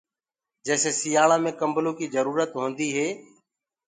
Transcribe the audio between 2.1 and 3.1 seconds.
جرورت هونديٚ هي